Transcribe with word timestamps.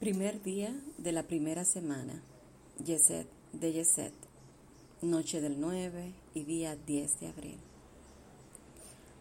Primer 0.00 0.42
día 0.42 0.74
de 0.98 1.12
la 1.12 1.22
primera 1.22 1.64
semana. 1.64 2.20
Yeset 2.84 3.28
de 3.52 3.72
Yeset. 3.72 4.12
Noche 5.00 5.40
del 5.40 5.60
9 5.60 6.12
y 6.34 6.42
día 6.42 6.74
10 6.74 7.20
de 7.20 7.28
abril. 7.28 7.58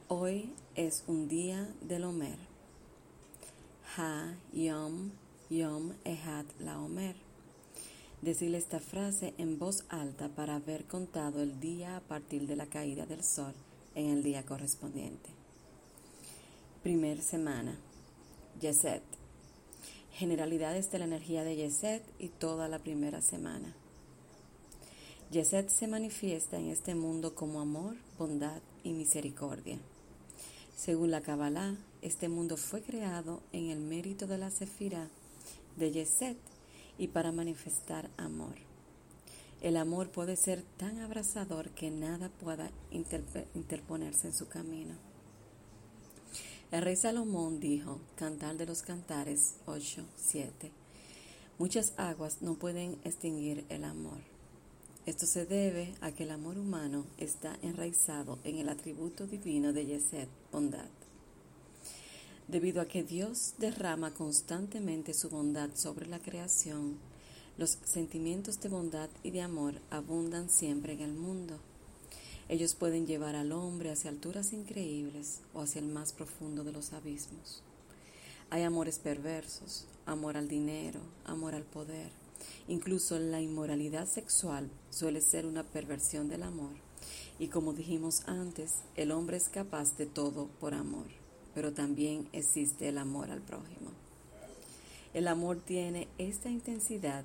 Hoy 0.07 0.51
es 0.73 1.03
un 1.05 1.27
día 1.27 1.69
del 1.81 2.05
Omer. 2.05 2.39
Ha 3.97 4.33
Yom 4.51 5.11
Yom 5.51 5.93
Ehad 6.05 6.45
La 6.59 6.79
Omer. 6.79 7.15
Decirle 8.23 8.57
esta 8.57 8.79
frase 8.79 9.35
en 9.37 9.59
voz 9.59 9.83
alta 9.89 10.27
para 10.29 10.55
haber 10.55 10.85
contado 10.85 11.43
el 11.43 11.59
día 11.59 11.97
a 11.97 12.01
partir 12.01 12.47
de 12.47 12.55
la 12.55 12.65
caída 12.65 13.05
del 13.05 13.23
sol 13.23 13.53
en 13.93 14.09
el 14.09 14.23
día 14.23 14.43
correspondiente. 14.43 15.38
Primer 16.83 17.21
semana. 17.21 17.77
Yeset. 18.61 19.03
Generalidades 20.13 20.89
de 20.89 20.99
la 20.99 21.05
energía 21.05 21.43
de 21.43 21.57
Yeset 21.57 22.01
y 22.19 22.29
toda 22.29 22.69
la 22.69 22.79
primera 22.79 23.21
semana. 23.21 23.75
Yeset 25.29 25.67
se 25.67 25.87
manifiesta 25.87 26.57
en 26.57 26.69
este 26.69 26.95
mundo 26.95 27.35
como 27.35 27.59
amor, 27.59 27.97
bondad 28.17 28.61
y 28.85 28.93
misericordia. 28.93 29.77
Según 30.73 31.11
la 31.11 31.19
Kabbalah, 31.19 31.75
este 32.01 32.29
mundo 32.29 32.55
fue 32.55 32.81
creado 32.81 33.41
en 33.51 33.71
el 33.71 33.79
mérito 33.79 34.25
de 34.25 34.37
la 34.37 34.49
Sefira 34.49 35.09
de 35.75 35.91
Yeset 35.91 36.37
y 36.97 37.09
para 37.09 37.33
manifestar 37.33 38.09
amor. 38.15 38.55
El 39.61 39.75
amor 39.75 40.11
puede 40.11 40.37
ser 40.37 40.63
tan 40.77 40.99
abrazador 40.99 41.71
que 41.71 41.91
nada 41.91 42.29
pueda 42.29 42.71
interponerse 42.89 44.27
en 44.27 44.33
su 44.33 44.47
camino. 44.47 44.95
El 46.71 46.83
rey 46.83 46.95
Salomón 46.95 47.59
dijo, 47.59 47.99
Cantar 48.15 48.55
de 48.55 48.67
los 48.67 48.83
Cantares 48.83 49.55
8, 49.65 50.05
7, 50.17 50.71
Muchas 51.57 51.93
aguas 51.97 52.43
no 52.43 52.53
pueden 52.53 52.99
extinguir 53.03 53.65
el 53.69 53.83
amor. 53.83 54.19
Esto 55.07 55.25
se 55.25 55.47
debe 55.47 55.95
a 55.99 56.11
que 56.11 56.25
el 56.25 56.31
amor 56.31 56.59
humano 56.59 57.07
está 57.17 57.57
enraizado 57.63 58.37
en 58.43 58.59
el 58.59 58.69
atributo 58.69 59.25
divino 59.25 59.73
de 59.73 59.87
Yeset, 59.87 60.29
bondad. 60.51 60.89
Debido 62.47 62.81
a 62.81 62.87
que 62.87 63.01
Dios 63.01 63.55
derrama 63.57 64.13
constantemente 64.13 65.15
su 65.15 65.27
bondad 65.31 65.71
sobre 65.73 66.05
la 66.05 66.19
creación, 66.19 66.99
los 67.57 67.79
sentimientos 67.83 68.61
de 68.61 68.69
bondad 68.69 69.09
y 69.23 69.31
de 69.31 69.41
amor 69.41 69.81
abundan 69.89 70.51
siempre 70.51 70.93
en 70.93 71.01
el 71.01 71.13
mundo. 71.13 71.59
Ellos 72.49 72.73
pueden 72.73 73.05
llevar 73.05 73.35
al 73.35 73.51
hombre 73.51 73.91
hacia 73.91 74.09
alturas 74.09 74.53
increíbles 74.53 75.41
o 75.53 75.61
hacia 75.61 75.79
el 75.79 75.87
más 75.87 76.13
profundo 76.13 76.63
de 76.63 76.71
los 76.71 76.93
abismos. 76.93 77.61
Hay 78.49 78.63
amores 78.63 78.97
perversos, 78.97 79.85
amor 80.07 80.35
al 80.35 80.47
dinero, 80.47 80.99
amor 81.25 81.53
al 81.53 81.61
poder. 81.63 82.09
Incluso 82.67 83.19
la 83.19 83.39
inmoralidad 83.39 84.07
sexual 84.07 84.71
suele 84.89 85.21
ser 85.21 85.45
una 85.45 85.63
perversión 85.63 86.27
del 86.27 86.41
amor. 86.41 86.71
Y 87.37 87.49
como 87.49 87.73
dijimos 87.73 88.23
antes, 88.25 88.71
el 88.95 89.11
hombre 89.11 89.37
es 89.37 89.47
capaz 89.49 89.95
de 89.97 90.07
todo 90.07 90.47
por 90.59 90.73
amor, 90.73 91.05
pero 91.53 91.71
también 91.71 92.27
existe 92.33 92.89
el 92.89 92.97
amor 92.97 93.29
al 93.29 93.41
prójimo. 93.41 93.91
El 95.13 95.27
amor 95.27 95.57
tiene 95.57 96.07
esta 96.17 96.49
intensidad 96.49 97.23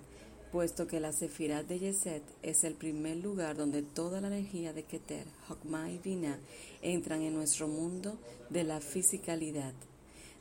puesto 0.55 0.87
que 0.87 1.01
la 1.01 1.13
Sefirat 1.13 1.67
de 1.67 1.81
Yeset 1.81 2.23
es 2.45 2.63
el 2.63 2.75
primer 2.75 3.17
lugar 3.17 3.57
donde 3.57 3.83
toda 3.83 4.21
la 4.21 4.29
energía 4.29 4.73
de 4.73 4.85
Keter, 4.85 5.27
Hokmah 5.49 5.91
y 5.91 5.99
Binah 5.99 6.39
entran 6.81 7.23
en 7.23 7.35
nuestro 7.35 7.67
mundo 7.67 8.17
de 8.51 8.63
la 8.63 8.81
fisicalidad, 8.81 9.73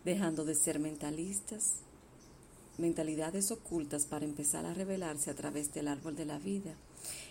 dejando 0.06 0.46
de 0.46 0.53
ser 0.53 0.78
mentalistas, 0.78 1.78
mentalidades 2.78 3.50
ocultas 3.50 4.06
para 4.06 4.25
empezar 4.25 4.68
a 4.68 4.75
revelarse 4.75 5.31
a 5.31 5.34
través 5.34 5.74
del 5.74 5.88
árbol 5.88 6.16
de 6.16 6.25
la 6.25 6.38
vida. 6.38 6.75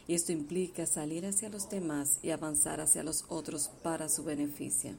Y 0.09 0.15
esto 0.15 0.33
implica 0.33 0.85
salir 0.85 1.25
hacia 1.25 1.51
los 1.51 1.71
demás 1.71 2.19
y 2.21 2.31
avanzar 2.31 2.81
hacia 2.81 3.05
los 3.05 3.27
otros 3.29 3.71
para 3.85 4.09
su 4.09 4.25
beneficio. 4.25 4.97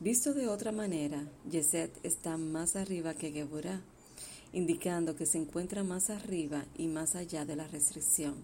Visto 0.00 0.34
de 0.34 0.48
otra 0.48 0.72
manera, 0.72 1.28
Yeset 1.48 1.92
está 2.04 2.36
más 2.36 2.74
arriba 2.74 3.14
que 3.14 3.30
Geburah 3.30 3.82
indicando 4.52 5.16
que 5.16 5.26
se 5.26 5.38
encuentra 5.38 5.82
más 5.82 6.10
arriba 6.10 6.64
y 6.76 6.88
más 6.88 7.14
allá 7.14 7.44
de 7.44 7.56
la 7.56 7.66
restricción, 7.68 8.34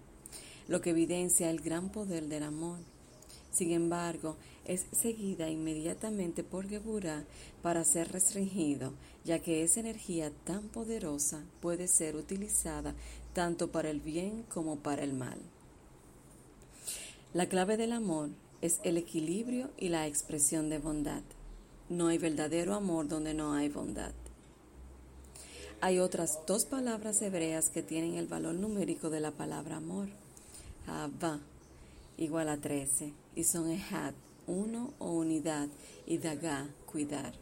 lo 0.68 0.80
que 0.80 0.90
evidencia 0.90 1.50
el 1.50 1.60
gran 1.60 1.90
poder 1.90 2.28
del 2.28 2.42
amor. 2.42 2.78
Sin 3.50 3.72
embargo, 3.72 4.36
es 4.64 4.86
seguida 4.92 5.48
inmediatamente 5.48 6.44
por 6.44 6.68
Geburah 6.68 7.24
para 7.62 7.84
ser 7.84 8.12
restringido, 8.12 8.92
ya 9.24 9.38
que 9.38 9.62
esa 9.62 9.80
energía 9.80 10.30
tan 10.44 10.68
poderosa 10.68 11.42
puede 11.60 11.88
ser 11.88 12.16
utilizada 12.16 12.94
tanto 13.32 13.72
para 13.72 13.90
el 13.90 14.00
bien 14.00 14.44
como 14.52 14.76
para 14.76 15.02
el 15.02 15.14
mal. 15.14 15.38
La 17.32 17.46
clave 17.46 17.76
del 17.76 17.92
amor 17.92 18.30
es 18.60 18.80
el 18.84 18.96
equilibrio 18.96 19.70
y 19.78 19.88
la 19.88 20.06
expresión 20.06 20.68
de 20.68 20.78
bondad. 20.78 21.22
No 21.88 22.08
hay 22.08 22.18
verdadero 22.18 22.74
amor 22.74 23.08
donde 23.08 23.32
no 23.32 23.54
hay 23.54 23.68
bondad. 23.68 24.12
Hay 25.80 26.00
otras 26.00 26.40
dos 26.44 26.64
palabras 26.64 27.22
hebreas 27.22 27.68
que 27.68 27.84
tienen 27.84 28.14
el 28.14 28.26
valor 28.26 28.54
numérico 28.54 29.10
de 29.10 29.20
la 29.20 29.30
palabra 29.30 29.76
amor. 29.76 30.08
Abba, 30.88 31.38
igual 32.16 32.48
a 32.48 32.56
13, 32.56 33.12
y 33.36 33.44
son 33.44 33.70
Ehad, 33.70 34.12
uno 34.48 34.92
o 34.98 35.12
unidad, 35.12 35.68
y 36.04 36.18
Dagá, 36.18 36.66
cuidar. 36.84 37.32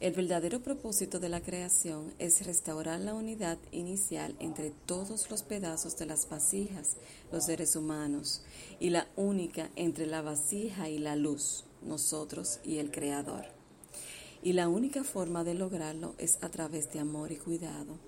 El 0.00 0.14
verdadero 0.14 0.60
propósito 0.60 1.20
de 1.20 1.28
la 1.28 1.42
creación 1.42 2.14
es 2.18 2.44
restaurar 2.46 3.00
la 3.00 3.12
unidad 3.12 3.58
inicial 3.70 4.34
entre 4.40 4.70
todos 4.70 5.30
los 5.30 5.42
pedazos 5.42 5.98
de 5.98 6.06
las 6.06 6.26
vasijas, 6.30 6.96
los 7.30 7.44
seres 7.44 7.76
humanos, 7.76 8.40
y 8.80 8.88
la 8.88 9.06
única 9.14 9.68
entre 9.76 10.06
la 10.06 10.22
vasija 10.22 10.88
y 10.88 10.98
la 10.98 11.16
luz, 11.16 11.64
nosotros 11.82 12.60
y 12.64 12.78
el 12.78 12.90
Creador. 12.90 13.61
Y 14.42 14.54
la 14.54 14.68
única 14.68 15.04
forma 15.04 15.44
de 15.44 15.54
lograrlo 15.54 16.14
es 16.18 16.38
a 16.42 16.48
través 16.48 16.92
de 16.92 16.98
amor 16.98 17.30
y 17.30 17.36
cuidado. 17.36 17.98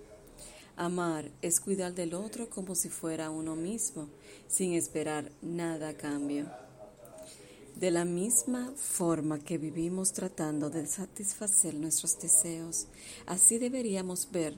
Amar 0.76 1.30
es 1.40 1.60
cuidar 1.60 1.94
del 1.94 2.14
otro 2.14 2.50
como 2.50 2.74
si 2.74 2.88
fuera 2.88 3.30
uno 3.30 3.54
mismo, 3.54 4.08
sin 4.48 4.72
esperar 4.72 5.30
nada 5.40 5.90
a 5.90 5.96
cambio. 5.96 6.50
De 7.76 7.92
la 7.92 8.04
misma 8.04 8.72
forma 8.76 9.38
que 9.38 9.58
vivimos 9.58 10.12
tratando 10.12 10.70
de 10.70 10.86
satisfacer 10.86 11.74
nuestros 11.74 12.18
deseos, 12.18 12.86
así 13.26 13.58
deberíamos 13.58 14.28
ver 14.32 14.54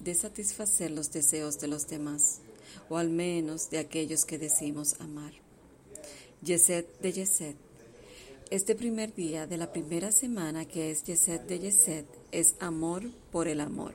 de 0.00 0.14
satisfacer 0.14 0.90
los 0.90 1.10
deseos 1.10 1.58
de 1.58 1.68
los 1.68 1.86
demás, 1.86 2.40
o 2.88 2.96
al 2.96 3.10
menos 3.10 3.68
de 3.70 3.78
aquellos 3.78 4.24
que 4.24 4.38
decimos 4.38 5.00
amar. 5.00 5.32
Yeset 6.42 7.00
de 7.00 7.12
Yeset 7.12 7.56
este 8.50 8.74
primer 8.74 9.14
día 9.14 9.46
de 9.46 9.56
la 9.56 9.72
primera 9.72 10.12
semana 10.12 10.66
que 10.66 10.90
es 10.90 11.02
Yeset 11.04 11.46
de 11.46 11.58
Yeset 11.58 12.06
es 12.30 12.54
amor 12.60 13.10
por 13.32 13.48
el 13.48 13.60
amor. 13.60 13.94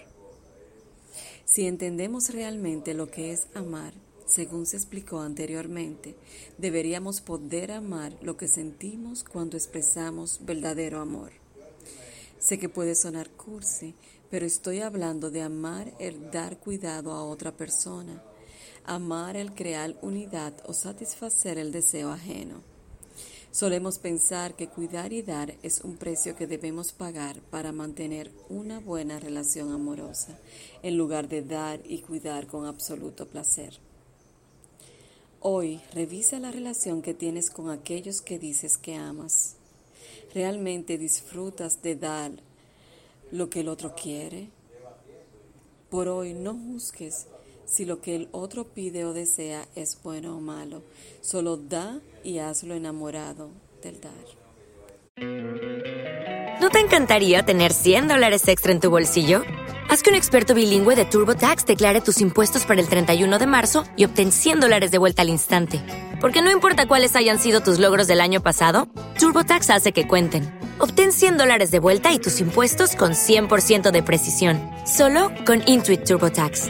Si 1.45 1.65
entendemos 1.65 2.29
realmente 2.29 2.93
lo 2.93 3.09
que 3.09 3.31
es 3.31 3.47
amar, 3.53 3.93
según 4.25 4.65
se 4.65 4.77
explicó 4.77 5.21
anteriormente, 5.21 6.15
deberíamos 6.57 7.21
poder 7.21 7.71
amar 7.71 8.17
lo 8.21 8.37
que 8.37 8.47
sentimos 8.47 9.23
cuando 9.23 9.57
expresamos 9.57 10.39
verdadero 10.45 10.99
amor. 10.99 11.31
Sé 12.39 12.57
que 12.57 12.69
puede 12.69 12.95
sonar 12.95 13.29
cursi, 13.31 13.95
pero 14.29 14.45
estoy 14.45 14.79
hablando 14.81 15.31
de 15.31 15.41
amar 15.41 15.93
el 15.99 16.31
dar 16.31 16.59
cuidado 16.59 17.11
a 17.13 17.23
otra 17.23 17.55
persona, 17.55 18.23
amar 18.83 19.35
el 19.35 19.53
crear 19.53 19.97
unidad 20.01 20.53
o 20.65 20.73
satisfacer 20.73 21.57
el 21.57 21.71
deseo 21.71 22.11
ajeno. 22.11 22.78
Solemos 23.51 23.97
pensar 23.97 24.55
que 24.55 24.67
cuidar 24.67 25.11
y 25.11 25.21
dar 25.21 25.55
es 25.63 25.81
un 25.81 25.97
precio 25.97 26.35
que 26.35 26.47
debemos 26.47 26.91
pagar 26.91 27.41
para 27.49 27.71
mantener 27.71 28.31
una 28.47 28.79
buena 28.79 29.19
relación 29.19 29.71
amorosa, 29.71 30.37
en 30.83 30.97
lugar 30.97 31.27
de 31.27 31.41
dar 31.41 31.81
y 31.83 31.99
cuidar 31.99 32.47
con 32.47 32.65
absoluto 32.65 33.27
placer. 33.27 33.79
Hoy 35.41 35.81
revisa 35.93 36.39
la 36.39 36.51
relación 36.51 37.01
que 37.01 37.13
tienes 37.13 37.49
con 37.49 37.69
aquellos 37.69 38.21
que 38.21 38.37
dices 38.37 38.77
que 38.77 38.95
amas. 38.95 39.55
¿Realmente 40.33 40.97
disfrutas 40.97 41.81
de 41.81 41.95
dar 41.95 42.31
lo 43.31 43.49
que 43.49 43.61
el 43.61 43.69
otro 43.69 43.95
quiere. 43.95 44.49
Por 45.89 46.07
hoy 46.07 46.33
no 46.33 46.53
juzgues 46.53 47.27
si 47.69 47.85
lo 47.85 48.01
que 48.01 48.15
el 48.15 48.29
otro 48.31 48.65
pide 48.65 49.05
o 49.05 49.13
desea 49.13 49.67
es 49.75 49.99
bueno 50.03 50.35
o 50.35 50.41
malo. 50.41 50.81
Solo 51.21 51.57
da 51.57 51.99
y 52.23 52.39
hazlo 52.39 52.73
enamorado 52.73 53.49
del 53.83 54.01
dar. 54.01 54.39
¿No 56.59 56.69
te 56.69 56.79
encantaría 56.79 57.43
tener 57.43 57.71
100 57.73 58.07
dólares 58.07 58.47
extra 58.47 58.71
en 58.71 58.79
tu 58.79 58.89
bolsillo? 58.89 59.43
Haz 59.89 60.03
que 60.03 60.11
un 60.11 60.15
experto 60.15 60.53
bilingüe 60.53 60.95
de 60.95 61.05
TurboTax 61.05 61.65
declare 61.65 62.01
tus 62.01 62.21
impuestos 62.21 62.65
para 62.65 62.79
el 62.79 62.87
31 62.87 63.39
de 63.39 63.47
marzo 63.47 63.85
y 63.95 64.05
obtén 64.05 64.31
100 64.31 64.59
dólares 64.59 64.91
de 64.91 64.97
vuelta 64.97 65.23
al 65.23 65.29
instante. 65.29 65.81
Porque 66.21 66.41
no 66.41 66.51
importa 66.51 66.87
cuáles 66.87 67.15
hayan 67.15 67.39
sido 67.39 67.61
tus 67.61 67.79
logros 67.79 68.07
del 68.07 68.21
año 68.21 68.43
pasado, 68.43 68.87
TurboTax 69.19 69.69
hace 69.69 69.91
que 69.91 70.07
cuenten. 70.07 70.43
Obtén 70.79 71.11
100 71.11 71.37
dólares 71.37 71.71
de 71.71 71.79
vuelta 71.79 72.11
y 72.11 72.19
tus 72.19 72.39
impuestos 72.39 72.95
con 72.95 73.13
100% 73.13 73.91
de 73.91 74.03
precisión. 74.03 74.59
Solo 74.85 75.31
con 75.45 75.63
Intuit 75.65 76.03
TurboTax. 76.03 76.69